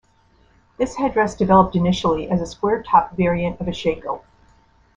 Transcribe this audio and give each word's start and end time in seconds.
This 0.79 0.95
headdress 0.95 1.35
developed 1.35 1.75
initially 1.75 2.27
as 2.27 2.41
a 2.41 2.47
square-topped 2.47 3.15
variant 3.15 3.61
of 3.61 3.67
a 3.67 3.71
shako. 3.71 4.23